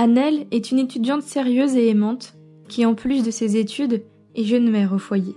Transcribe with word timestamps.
Annelle 0.00 0.46
est 0.52 0.70
une 0.70 0.78
étudiante 0.78 1.22
sérieuse 1.22 1.74
et 1.74 1.88
aimante 1.88 2.36
qui, 2.68 2.86
en 2.86 2.94
plus 2.94 3.24
de 3.24 3.32
ses 3.32 3.56
études, 3.56 4.04
est 4.36 4.44
jeune 4.44 4.70
mère 4.70 4.92
au 4.92 4.98
foyer. 4.98 5.34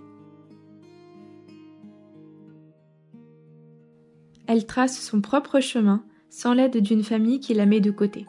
Elle 4.45 4.67
trace 4.67 5.01
son 5.01 5.19
propre 5.19 5.61
chemin 5.61 6.03
sans 6.29 6.53
l'aide 6.53 6.77
d'une 6.77 7.01
famille 7.01 7.39
qui 7.39 7.55
la 7.55 7.65
met 7.65 7.79
de 7.79 7.89
côté. 7.89 8.27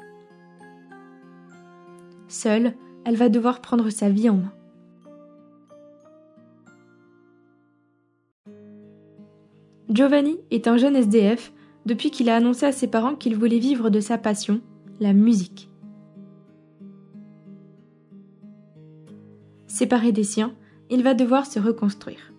Seule, 2.29 2.73
elle 3.05 3.17
va 3.17 3.29
devoir 3.29 3.61
prendre 3.61 3.91
sa 3.91 4.09
vie 4.09 4.31
en 4.31 4.39
main. 4.39 4.55
Giovanni 9.91 10.39
est 10.51 10.67
un 10.67 10.79
jeune 10.79 10.97
SDF 10.97 11.53
depuis 11.85 12.11
qu'il 12.11 12.31
a 12.31 12.37
annoncé 12.37 12.65
à 12.65 12.73
ses 12.73 12.89
parents 12.89 13.17
qu'il 13.17 13.37
voulait 13.37 13.59
vivre 13.59 13.91
de 13.91 14.01
sa 14.01 14.17
passion, 14.17 14.63
la 14.99 15.13
musique. 15.13 15.69
Séparé 19.73 20.13
des 20.13 20.23
siens, 20.23 20.55
il 20.91 21.03
va 21.03 21.15
devoir 21.15 21.47
se 21.47 21.59
reconstruire. 21.59 22.35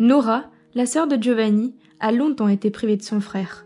Nora, 0.00 0.50
la 0.74 0.86
sœur 0.86 1.06
de 1.06 1.14
Giovanni, 1.14 1.76
a 2.00 2.10
longtemps 2.10 2.48
été 2.48 2.72
privée 2.72 2.96
de 2.96 3.02
son 3.02 3.20
frère. 3.20 3.64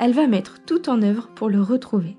Elle 0.00 0.12
va 0.12 0.26
mettre 0.26 0.58
tout 0.64 0.88
en 0.88 1.02
œuvre 1.02 1.28
pour 1.36 1.48
le 1.48 1.62
retrouver. 1.62 2.16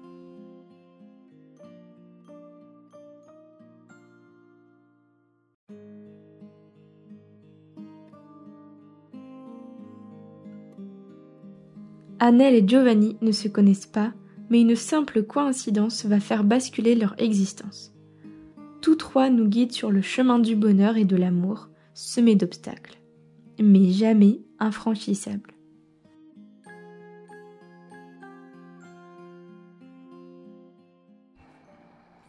Annelle 12.19 12.55
et 12.55 12.65
Giovanni 12.65 13.17
ne 13.21 13.33
se 13.33 13.49
connaissent 13.49 13.87
pas, 13.87 14.13
mais 14.49 14.61
une 14.61 14.75
simple 14.75 15.23
coïncidence 15.23 16.05
va 16.05 16.19
faire 16.19 16.43
basculer 16.43 16.95
leur 16.95 17.15
existence. 17.19 17.93
Tous 18.81 18.95
trois 18.95 19.29
nous 19.29 19.47
guident 19.47 19.71
sur 19.71 19.91
le 19.91 20.01
chemin 20.01 20.39
du 20.39 20.55
bonheur 20.55 20.97
et 20.97 21.05
de 21.05 21.15
l'amour, 21.15 21.69
semé 21.93 22.35
d'obstacles, 22.35 22.97
mais 23.59 23.89
jamais 23.89 24.41
infranchissables. 24.59 25.53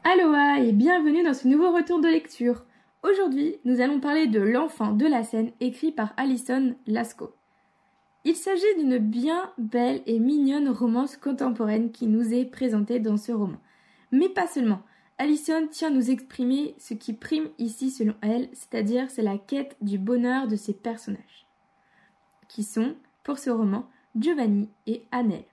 Aloha 0.05 0.61
et 0.61 0.72
bienvenue 0.72 1.22
dans 1.22 1.34
ce 1.34 1.46
nouveau 1.46 1.70
retour 1.70 2.00
de 2.00 2.08
lecture. 2.08 2.64
Aujourd'hui, 3.02 3.56
nous 3.64 3.80
allons 3.80 4.00
parler 4.00 4.27
de 4.27 4.41
L'enfant 4.41 4.92
de 4.92 5.06
la 5.06 5.22
scène 5.22 5.52
écrit 5.61 5.92
par 5.92 6.14
Alison 6.16 6.74
Lasco. 6.86 7.34
Il 8.24 8.34
s'agit 8.34 8.62
d'une 8.78 8.98
bien 8.98 9.52
belle 9.58 10.02
et 10.06 10.19
mignonne 10.19 10.69
romance 10.69 11.16
contemporaine 11.16 11.92
qui 11.92 12.06
nous 12.06 12.34
est 12.34 12.44
présentée 12.44 13.00
dans 13.00 13.16
ce 13.16 13.33
roman. 13.33 13.58
Mais 14.11 14.28
pas 14.28 14.47
seulement. 14.47 14.83
Alison 15.19 15.66
tient 15.69 15.88
à 15.88 15.92
nous 15.92 16.11
exprimer 16.11 16.74
ce 16.78 16.94
qui 16.94 17.12
prime 17.12 17.48
ici 17.58 17.91
selon 17.91 18.14
elle, 18.20 18.48
c'est-à-dire 18.52 19.11
c'est 19.11 19.22
la 19.22 19.39
quête 19.39 19.77
du 19.80 19.98
bonheur 19.98 20.46
de 20.46 20.56
ses 20.56 20.74
personnages. 20.74 21.46
Qui 22.48 22.62
sont, 22.62 22.94
pour 23.24 23.39
ce 23.39 23.50
roman, 23.50 23.89
Giovanni 24.16 24.69
et 24.86 25.05
Annelle. 25.11 25.44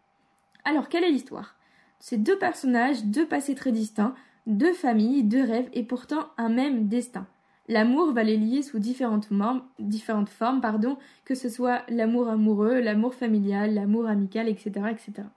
Alors, 0.63 0.89
quelle 0.89 1.03
est 1.03 1.11
l'histoire? 1.11 1.55
Ces 1.99 2.17
deux 2.17 2.37
personnages, 2.37 3.05
deux 3.05 3.27
passés 3.27 3.55
très 3.55 3.71
distincts, 3.71 4.15
deux 4.47 4.73
familles, 4.73 5.23
deux 5.23 5.43
rêves 5.43 5.69
et 5.73 5.83
pourtant 5.83 6.29
un 6.37 6.49
même 6.49 6.87
destin. 6.87 7.27
L'amour 7.67 8.11
va 8.11 8.23
les 8.23 8.37
lier 8.37 8.61
sous 8.61 8.77
différentes, 8.77 9.27
formes, 9.27 10.61
pardon, 10.61 10.97
que 11.23 11.33
ce 11.33 11.49
soit 11.49 11.81
l'amour 11.89 12.29
amoureux, 12.29 12.79
l'amour 12.79 13.15
familial, 13.15 13.73
l'amour 13.73 14.07
amical, 14.07 14.47
etc., 14.47 14.71
etc. 14.91 15.27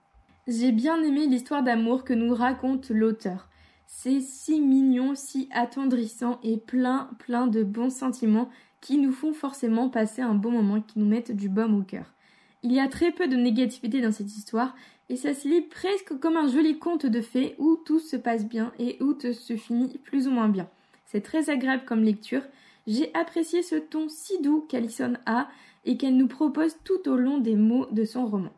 J'ai 0.47 0.71
bien 0.71 1.01
aimé 1.01 1.25
l'histoire 1.25 1.63
d'amour 1.63 2.03
que 2.03 2.13
nous 2.13 2.33
raconte 2.33 2.89
l'auteur. 2.89 3.49
C'est 3.87 4.19
si 4.19 4.61
mignon, 4.61 5.15
si 5.15 5.49
attendrissant 5.51 6.39
et 6.43 6.57
plein, 6.57 7.09
plein 7.17 7.47
de 7.47 7.63
bons 7.63 7.89
sentiments 7.89 8.49
qui 8.81 8.97
nous 8.97 9.11
font 9.11 9.33
forcément 9.33 9.89
passer 9.89 10.21
un 10.21 10.35
bon 10.35 10.51
moment, 10.51 10.81
qui 10.81 10.99
nous 10.99 11.07
mettent 11.07 11.35
du 11.35 11.49
baume 11.49 11.79
au 11.79 11.83
cœur. 11.83 12.13
Il 12.61 12.71
y 12.71 12.79
a 12.79 12.87
très 12.87 13.11
peu 13.11 13.27
de 13.27 13.35
négativité 13.35 14.01
dans 14.01 14.11
cette 14.11 14.35
histoire 14.35 14.75
et 15.09 15.15
ça 15.15 15.33
se 15.33 15.47
lit 15.47 15.61
presque 15.61 16.19
comme 16.19 16.37
un 16.37 16.47
joli 16.47 16.77
conte 16.77 17.05
de 17.05 17.21
fées 17.21 17.55
où 17.57 17.77
tout 17.85 17.99
se 17.99 18.15
passe 18.15 18.45
bien 18.45 18.71
et 18.77 18.97
où 19.01 19.13
tout 19.13 19.33
se 19.33 19.55
finit 19.55 19.97
plus 19.97 20.27
ou 20.27 20.31
moins 20.31 20.49
bien. 20.49 20.69
C'est 21.11 21.21
très 21.21 21.49
agréable 21.49 21.85
comme 21.85 22.03
lecture. 22.03 22.43
J'ai 22.85 23.11
apprécié 23.15 23.63
ce 23.63 23.75
ton 23.75 24.09
si 24.09 24.39
doux 24.43 24.63
qu'Alison 24.69 25.13
a 25.25 25.47
et 25.83 25.97
qu'elle 25.97 26.15
nous 26.15 26.27
propose 26.27 26.77
tout 26.83 27.09
au 27.09 27.15
long 27.15 27.39
des 27.39 27.55
mots 27.55 27.87
de 27.87 28.05
son 28.05 28.27
roman. 28.27 28.51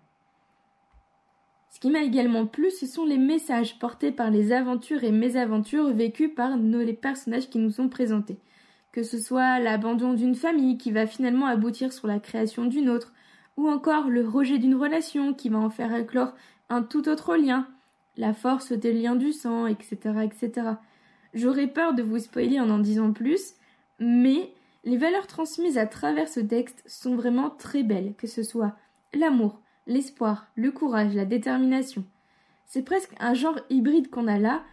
Ce 1.70 1.80
qui 1.80 1.90
m'a 1.90 2.02
également 2.02 2.46
plu, 2.46 2.70
ce 2.70 2.86
sont 2.86 3.06
les 3.06 3.18
messages 3.18 3.80
portés 3.80 4.12
par 4.12 4.30
les 4.30 4.52
aventures 4.52 5.06
et 5.06 5.14
mésaventures 5.14 5.94
vécues 5.94 6.28
par 6.28 6.58
nos, 6.58 6.80
les 6.80 6.92
personnages 6.92 7.50
qui 7.50 7.58
nous 7.58 7.72
sont 7.72 7.88
présentés. 7.88 8.38
Que 8.92 9.04
ce 9.04 9.18
soit 9.18 9.60
l'abandon 9.60 10.14
d'une 10.14 10.36
famille 10.36 10.78
qui 10.78 10.92
va 10.92 11.08
finalement 11.08 11.46
aboutir 11.46 11.94
sur 11.94 12.08
la 12.08 12.20
création 12.20 12.66
d'une 12.66 12.90
autre, 12.90 13.14
ou 13.56 13.70
encore 13.70 14.10
le 14.10 14.28
rejet 14.28 14.58
d'une 14.58 14.76
relation 14.76 15.34
qui 15.34 15.48
va 15.48 15.60
en 15.60 15.70
faire 15.70 15.96
éclore 15.96 16.34
un 16.68 16.84
tout 16.84 17.08
autre 17.08 17.38
lien, 17.38 17.66
la 18.18 18.34
force 18.34 18.74
des 18.74 18.92
liens 18.92 19.16
du 19.16 19.32
sang, 19.32 19.68
etc., 19.68 19.96
etc. 20.24 20.72
J'aurais 21.34 21.68
peur 21.68 21.94
de 21.94 22.04
vous 22.04 22.20
spoiler 22.20 22.60
en 22.60 22.70
en 22.70 22.80
disant 22.80 23.14
plus, 23.14 23.54
mais 24.00 24.54
les 24.84 24.98
valeurs 24.98 25.28
transmises 25.28 25.78
à 25.78 25.86
travers 25.86 26.28
ce 26.28 26.40
texte 26.40 26.84
sont 26.86 27.16
vraiment 27.16 27.50
très 27.50 27.84
belles, 27.84 28.14
que 28.18 28.28
ce 28.28 28.44
soit 28.44 28.76
l'amour, 29.14 29.62
l'espoir, 29.88 30.48
le 30.56 30.72
courage, 30.72 31.14
la 31.14 31.26
détermination. 31.26 32.04
C'est 32.66 32.84
presque 32.84 33.14
un 33.20 33.34
genre 33.34 33.60
hybride 33.70 34.10
qu'on 34.10 34.28
a 34.28 34.40
là, 34.40 34.64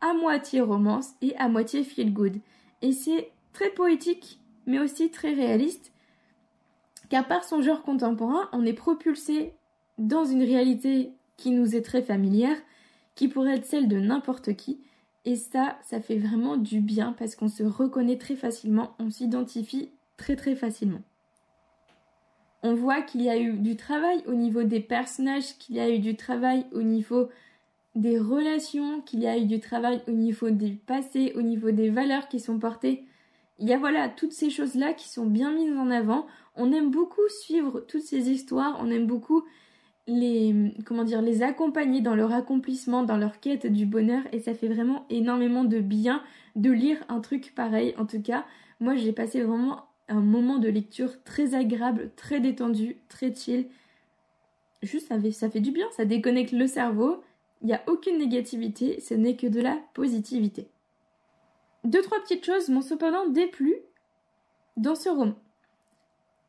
à 0.00 0.12
moitié 0.14 0.60
romance 0.60 1.12
et 1.22 1.34
à 1.36 1.48
moitié 1.48 1.82
feel 1.82 2.12
good. 2.12 2.38
Et 2.82 2.92
c'est 2.92 3.30
très 3.52 3.70
poétique, 3.70 4.40
mais 4.66 4.78
aussi 4.78 5.10
très 5.10 5.32
réaliste, 5.32 5.92
car 7.08 7.26
par 7.26 7.44
son 7.44 7.62
genre 7.62 7.82
contemporain, 7.82 8.48
on 8.52 8.66
est 8.66 8.72
propulsé 8.72 9.52
dans 9.98 10.24
une 10.24 10.42
réalité 10.42 11.12
qui 11.36 11.50
nous 11.50 11.74
est 11.74 11.82
très 11.82 12.02
familière, 12.02 12.56
qui 13.14 13.28
pourrait 13.28 13.56
être 13.56 13.66
celle 13.66 13.88
de 13.88 13.98
n'importe 13.98 14.54
qui, 14.56 14.80
et 15.26 15.34
ça, 15.34 15.76
ça 15.82 16.00
fait 16.00 16.16
vraiment 16.16 16.56
du 16.56 16.80
bien 16.80 17.12
parce 17.12 17.34
qu'on 17.34 17.48
se 17.48 17.64
reconnaît 17.64 18.16
très 18.16 18.36
facilement, 18.36 18.94
on 19.00 19.10
s'identifie 19.10 19.90
très 20.16 20.36
très 20.36 20.54
facilement. 20.54 21.02
On 22.62 22.74
voit 22.74 23.02
qu'il 23.02 23.22
y 23.22 23.28
a 23.28 23.36
eu 23.36 23.54
du 23.54 23.76
travail 23.76 24.22
au 24.26 24.34
niveau 24.34 24.62
des 24.62 24.80
personnages, 24.80 25.58
qu'il 25.58 25.74
y 25.76 25.80
a 25.80 25.90
eu 25.90 25.98
du 25.98 26.16
travail 26.16 26.64
au 26.72 26.82
niveau 26.82 27.28
des 27.96 28.18
relations, 28.18 29.00
qu'il 29.02 29.20
y 29.20 29.26
a 29.26 29.36
eu 29.36 29.46
du 29.46 29.58
travail 29.58 30.00
au 30.06 30.12
niveau 30.12 30.50
du 30.50 30.76
passé, 30.76 31.32
au 31.34 31.42
niveau 31.42 31.72
des 31.72 31.90
valeurs 31.90 32.28
qui 32.28 32.38
sont 32.38 32.58
portées. 32.58 33.04
Il 33.58 33.68
y 33.68 33.72
a 33.72 33.78
voilà 33.78 34.08
toutes 34.08 34.32
ces 34.32 34.50
choses-là 34.50 34.92
qui 34.92 35.08
sont 35.08 35.26
bien 35.26 35.52
mises 35.52 35.76
en 35.76 35.90
avant. 35.90 36.26
On 36.54 36.72
aime 36.72 36.90
beaucoup 36.90 37.28
suivre 37.42 37.80
toutes 37.80 38.02
ces 38.02 38.30
histoires, 38.30 38.78
on 38.80 38.90
aime 38.90 39.06
beaucoup 39.06 39.42
les 40.06 40.74
comment 40.84 41.04
dire 41.04 41.22
les 41.22 41.42
accompagner 41.42 42.00
dans 42.00 42.14
leur 42.14 42.32
accomplissement, 42.32 43.02
dans 43.02 43.16
leur 43.16 43.40
quête 43.40 43.66
du 43.66 43.86
bonheur 43.86 44.22
et 44.32 44.40
ça 44.40 44.54
fait 44.54 44.68
vraiment 44.68 45.04
énormément 45.10 45.64
de 45.64 45.80
bien 45.80 46.22
de 46.54 46.70
lire 46.70 46.98
un 47.08 47.20
truc 47.20 47.52
pareil. 47.54 47.94
En 47.98 48.06
tout 48.06 48.22
cas, 48.22 48.44
moi 48.80 48.94
j'ai 48.94 49.12
passé 49.12 49.42
vraiment 49.42 49.86
un 50.08 50.20
moment 50.20 50.58
de 50.58 50.68
lecture 50.68 51.22
très 51.24 51.54
agréable, 51.54 52.10
très 52.16 52.40
détendu, 52.40 52.96
très 53.08 53.34
chill. 53.34 53.66
Juste 54.82 55.08
ça 55.08 55.20
fait, 55.20 55.32
ça 55.32 55.50
fait 55.50 55.60
du 55.60 55.72
bien, 55.72 55.86
ça 55.90 56.04
déconnecte 56.04 56.52
le 56.52 56.66
cerveau. 56.66 57.22
Il 57.62 57.66
n'y 57.68 57.74
a 57.74 57.82
aucune 57.86 58.18
négativité, 58.18 59.00
ce 59.00 59.14
n'est 59.14 59.36
que 59.36 59.46
de 59.46 59.60
la 59.60 59.78
positivité. 59.94 60.68
Deux 61.84 62.02
trois 62.02 62.20
petites 62.20 62.44
choses 62.44 62.68
m'ont 62.68 62.82
cependant 62.82 63.26
déplu 63.28 63.76
dans 64.76 64.94
ce 64.94 65.08
roman. 65.08 65.34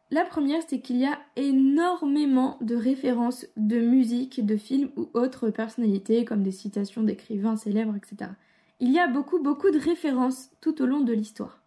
La 0.09 0.24
première, 0.24 0.62
c'est 0.68 0.80
qu'il 0.80 0.98
y 0.98 1.06
a 1.06 1.19
énormément 1.36 2.57
de 2.62 2.75
références 2.75 3.45
de 3.57 3.80
musique, 3.80 4.45
de 4.45 4.56
films 4.56 4.89
ou 4.95 5.09
autres 5.13 5.50
personnalités, 5.50 6.24
comme 6.24 6.44
des 6.44 6.51
citations 6.51 7.04
d'écrivains 7.04 7.57
célèbres, 7.57 7.95
etc. 7.95 8.31
Il 8.80 8.92
y 8.92 9.00
a 9.00 9.07
beaucoup, 9.07 9.39
beaucoup 9.39 9.69
de 9.69 9.80
références 9.80 10.50
tout 10.62 10.81
au 10.81 10.86
long 10.86 11.01
de 11.01 11.12
l'histoire. 11.12 11.59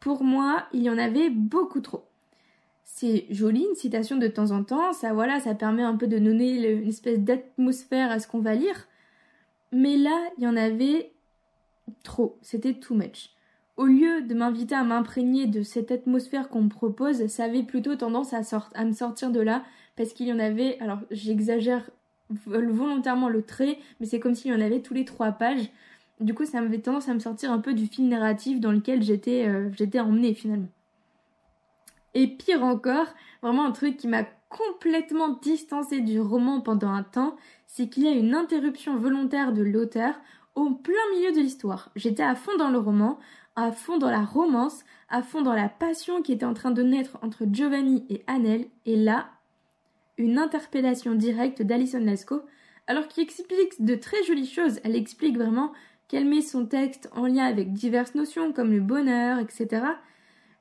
Pour 0.00 0.24
moi, 0.24 0.68
il 0.72 0.82
y 0.82 0.90
en 0.90 0.96
avait 0.96 1.28
beaucoup 1.28 1.80
trop. 1.80 2.04
C'est 2.84 3.26
joli, 3.28 3.66
une 3.68 3.76
citation 3.76 4.16
de 4.16 4.28
temps 4.28 4.50
en 4.50 4.64
temps, 4.64 4.94
ça 4.94 5.12
voilà, 5.12 5.38
ça 5.40 5.54
permet 5.54 5.82
un 5.82 5.96
peu 5.96 6.06
de 6.06 6.18
donner 6.18 6.72
une 6.72 6.88
espèce 6.88 7.18
d'atmosphère 7.18 8.10
à 8.10 8.20
ce 8.20 8.26
qu'on 8.26 8.40
va 8.40 8.54
lire. 8.54 8.88
Mais 9.70 9.98
là, 9.98 10.18
il 10.38 10.44
y 10.44 10.46
en 10.46 10.56
avait 10.56 11.12
trop, 12.04 12.38
c'était 12.40 12.74
too 12.74 12.94
much 12.94 13.30
au 13.78 13.86
lieu 13.86 14.22
de 14.22 14.34
m'inviter 14.34 14.74
à 14.74 14.82
m'imprégner 14.82 15.46
de 15.46 15.62
cette 15.62 15.92
atmosphère 15.92 16.48
qu'on 16.48 16.62
me 16.62 16.68
propose, 16.68 17.28
ça 17.28 17.44
avait 17.44 17.62
plutôt 17.62 17.94
tendance 17.94 18.34
à, 18.34 18.84
me 18.84 18.92
sortir 18.92 19.30
de 19.30 19.40
là, 19.40 19.62
parce 19.96 20.12
qu'il 20.12 20.26
y 20.26 20.32
en 20.32 20.40
avait, 20.40 20.76
alors 20.80 20.98
j'exagère 21.12 21.88
volontairement 22.46 23.28
le 23.28 23.42
trait, 23.42 23.78
mais 24.00 24.06
c'est 24.06 24.18
comme 24.18 24.34
s'il 24.34 24.50
y 24.50 24.54
en 24.54 24.60
avait 24.60 24.82
tous 24.82 24.94
les 24.94 25.04
trois 25.04 25.30
pages. 25.30 25.70
Du 26.18 26.34
coup, 26.34 26.44
ça 26.44 26.58
avait 26.58 26.78
tendance 26.78 27.08
à 27.08 27.14
me 27.14 27.20
sortir 27.20 27.52
un 27.52 27.60
peu 27.60 27.72
du 27.72 27.86
film 27.86 28.08
narratif 28.08 28.58
dans 28.58 28.72
lequel 28.72 29.00
j'étais 29.00 29.46
euh, 29.46 29.70
j'étais 29.72 30.00
emmenée 30.00 30.34
finalement. 30.34 30.68
Et 32.14 32.26
pire 32.26 32.64
encore, 32.64 33.06
vraiment 33.42 33.64
un 33.64 33.70
truc 33.70 33.96
qui 33.96 34.08
m'a 34.08 34.24
complètement 34.48 35.38
distancé 35.40 36.00
du 36.00 36.20
roman 36.20 36.60
pendant 36.60 36.90
un 36.90 37.04
temps, 37.04 37.36
c'est 37.68 37.88
qu'il 37.88 38.02
y 38.02 38.08
a 38.08 38.12
une 38.12 38.34
interruption 38.34 38.96
volontaire 38.96 39.52
de 39.52 39.62
l'auteur 39.62 40.14
au 40.56 40.70
plein 40.70 40.94
milieu 41.14 41.30
de 41.30 41.38
l'histoire. 41.38 41.90
J'étais 41.94 42.24
à 42.24 42.34
fond 42.34 42.56
dans 42.58 42.70
le 42.70 42.78
roman, 42.78 43.20
à 43.58 43.72
fond 43.72 43.98
dans 43.98 44.10
la 44.10 44.24
romance, 44.24 44.84
à 45.08 45.20
fond 45.20 45.42
dans 45.42 45.52
la 45.52 45.68
passion 45.68 46.22
qui 46.22 46.32
était 46.32 46.46
en 46.46 46.54
train 46.54 46.70
de 46.70 46.82
naître 46.82 47.18
entre 47.22 47.44
Giovanni 47.50 48.06
et 48.08 48.22
Annelle, 48.28 48.66
et 48.86 48.94
là, 48.94 49.30
une 50.16 50.38
interpellation 50.38 51.16
directe 51.16 51.62
d'Alison 51.62 51.98
Lasco, 51.98 52.42
alors 52.86 53.08
qu'il 53.08 53.24
explique 53.24 53.84
de 53.84 53.96
très 53.96 54.22
jolies 54.22 54.46
choses. 54.46 54.78
Elle 54.84 54.94
explique 54.94 55.36
vraiment 55.36 55.72
qu'elle 56.06 56.24
met 56.24 56.40
son 56.40 56.66
texte 56.66 57.10
en 57.16 57.26
lien 57.26 57.44
avec 57.46 57.72
diverses 57.72 58.14
notions 58.14 58.52
comme 58.52 58.70
le 58.70 58.80
bonheur, 58.80 59.40
etc. 59.40 59.84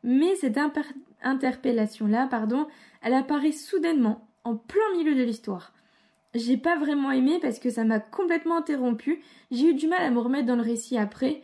Mais 0.03 0.35
cette 0.35 0.59
interpellation-là, 1.21 2.27
pardon, 2.27 2.67
elle 3.03 3.13
apparaît 3.13 3.51
soudainement, 3.51 4.27
en 4.43 4.55
plein 4.55 4.97
milieu 4.97 5.13
de 5.13 5.23
l'histoire. 5.23 5.71
J'ai 6.33 6.57
pas 6.57 6.77
vraiment 6.77 7.11
aimé 7.11 7.37
parce 7.41 7.59
que 7.59 7.69
ça 7.69 7.83
m'a 7.83 7.99
complètement 7.99 8.57
interrompu. 8.57 9.21
J'ai 9.51 9.69
eu 9.69 9.73
du 9.75 9.87
mal 9.87 10.01
à 10.01 10.09
me 10.09 10.19
remettre 10.19 10.47
dans 10.47 10.55
le 10.55 10.63
récit 10.63 10.97
après, 10.97 11.43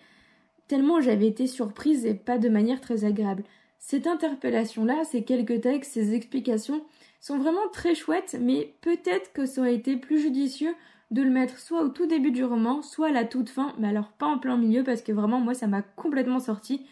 j'avais 1.01 1.27
été 1.27 1.47
surprise 1.47 2.05
et 2.05 2.13
pas 2.13 2.37
de 2.37 2.49
manière 2.49 2.81
très 2.81 3.05
agréable. 3.05 3.43
Cette 3.79 4.07
interpellation-là, 4.07 5.03
ces 5.03 5.23
quelques 5.23 5.61
textes, 5.61 5.91
ces 5.93 6.13
explications 6.13 6.81
sont 7.19 7.37
vraiment 7.37 7.67
très 7.71 7.95
chouettes, 7.95 8.37
mais 8.39 8.73
peut-être 8.81 9.33
que 9.33 9.45
ça 9.45 9.61
aurait 9.61 9.75
été 9.75 9.97
plus 9.97 10.19
judicieux 10.19 10.73
de 11.11 11.21
le 11.21 11.29
mettre 11.29 11.59
soit 11.59 11.83
au 11.83 11.89
tout 11.89 12.05
début 12.05 12.31
du 12.31 12.43
roman, 12.43 12.81
soit 12.81 13.09
à 13.09 13.11
la 13.11 13.25
toute 13.25 13.49
fin, 13.49 13.73
mais 13.77 13.89
alors 13.89 14.09
pas 14.13 14.25
en 14.25 14.39
plein 14.39 14.57
milieu 14.57 14.83
parce 14.83 15.01
que 15.01 15.11
vraiment 15.11 15.39
moi 15.39 15.53
ça 15.53 15.67
m'a 15.67 15.81
complètement 15.81 16.39
sorti. 16.39 16.85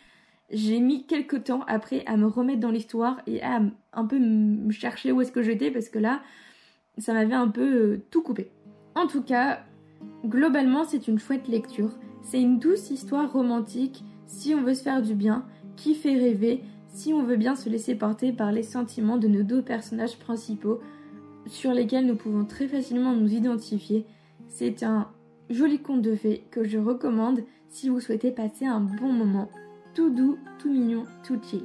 J'ai 0.51 0.79
mis 0.79 1.05
quelques 1.05 1.45
temps 1.45 1.63
après 1.67 2.03
à 2.05 2.17
me 2.17 2.27
remettre 2.27 2.59
dans 2.59 2.71
l'histoire 2.71 3.21
et 3.25 3.41
à 3.41 3.61
un 3.93 4.05
peu 4.05 4.19
chercher 4.69 5.11
où 5.11 5.21
est-ce 5.21 5.31
que 5.31 5.41
j'étais 5.41 5.71
parce 5.71 5.89
que 5.89 5.97
là 5.97 6.21
ça 6.97 7.13
m'avait 7.13 7.33
un 7.33 7.47
peu 7.47 7.73
euh, 7.73 8.05
tout 8.11 8.21
coupé. 8.21 8.51
En 8.95 9.07
tout 9.07 9.23
cas, 9.23 9.63
globalement 10.25 10.83
c'est 10.83 11.07
une 11.07 11.19
chouette 11.19 11.47
lecture. 11.47 11.91
C'est 12.21 12.41
une 12.41 12.59
douce 12.59 12.89
histoire 12.89 13.31
romantique 13.31 14.03
si 14.25 14.55
on 14.55 14.63
veut 14.63 14.73
se 14.73 14.83
faire 14.83 15.01
du 15.01 15.13
bien, 15.13 15.45
qui 15.75 15.93
fait 15.95 16.17
rêver, 16.17 16.63
si 16.87 17.13
on 17.13 17.23
veut 17.23 17.35
bien 17.35 17.55
se 17.55 17.69
laisser 17.69 17.95
porter 17.95 18.31
par 18.31 18.51
les 18.51 18.63
sentiments 18.63 19.17
de 19.17 19.27
nos 19.27 19.43
deux 19.43 19.61
personnages 19.61 20.17
principaux 20.17 20.79
sur 21.47 21.73
lesquels 21.73 22.05
nous 22.05 22.15
pouvons 22.15 22.45
très 22.45 22.67
facilement 22.67 23.13
nous 23.13 23.33
identifier. 23.33 24.05
C'est 24.47 24.83
un 24.83 25.09
joli 25.49 25.79
conte 25.79 26.01
de 26.01 26.15
fées 26.15 26.43
que 26.51 26.63
je 26.63 26.77
recommande 26.77 27.41
si 27.67 27.89
vous 27.89 27.99
souhaitez 27.99 28.31
passer 28.31 28.65
un 28.65 28.81
bon 28.81 29.11
moment, 29.11 29.49
tout 29.93 30.09
doux, 30.09 30.37
tout 30.59 30.71
mignon, 30.71 31.03
tout 31.23 31.39
chill. 31.41 31.63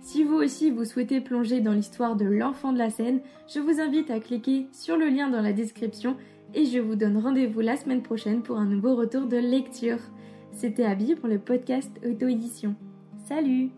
Si 0.00 0.22
vous 0.22 0.36
aussi 0.36 0.70
vous 0.70 0.84
souhaitez 0.84 1.20
plonger 1.20 1.60
dans 1.60 1.72
l'histoire 1.72 2.14
de 2.14 2.26
l'enfant 2.26 2.72
de 2.72 2.78
la 2.78 2.90
scène, 2.90 3.20
je 3.48 3.58
vous 3.58 3.80
invite 3.80 4.10
à 4.10 4.20
cliquer 4.20 4.68
sur 4.72 4.96
le 4.96 5.08
lien 5.08 5.28
dans 5.28 5.40
la 5.40 5.52
description 5.52 6.16
et 6.56 6.64
je 6.64 6.78
vous 6.78 6.96
donne 6.96 7.18
rendez-vous 7.18 7.60
la 7.60 7.76
semaine 7.76 8.02
prochaine 8.02 8.42
pour 8.42 8.56
un 8.56 8.64
nouveau 8.64 8.96
retour 8.96 9.26
de 9.26 9.36
lecture. 9.36 9.98
C'était 10.52 10.84
Abby 10.84 11.14
pour 11.14 11.28
le 11.28 11.38
podcast 11.38 11.90
Auto-édition. 12.02 12.74
Salut 13.28 13.70